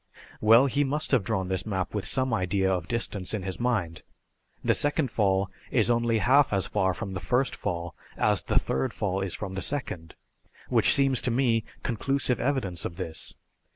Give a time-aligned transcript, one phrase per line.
[0.41, 4.01] Well, he must have drawn this map with some idea of distance in his mind.
[4.63, 8.95] The second fall is only half as far from the first fall as the third
[8.95, 10.15] fall is from the second,
[10.69, 13.35] which seems to me conclusive evidence of this.